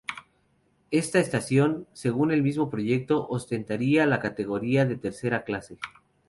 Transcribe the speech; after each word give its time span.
Esta 0.89 1.19
estación, 1.19 1.85
según 1.93 2.31
el 2.31 2.41
mismo 2.41 2.71
proyecto, 2.71 3.27
ostentaría 3.27 4.07
la 4.07 4.19
categoría 4.19 4.83
de 4.87 4.95
tercera 4.97 5.43
clase. 5.43 5.77